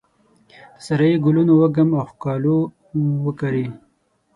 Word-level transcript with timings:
د 0.75 0.79
سارایې 0.85 1.17
ګلونو 1.25 1.53
وږم 1.61 1.89
او 1.99 2.05
ښکالو 2.11 2.57
وکرې 3.25 3.67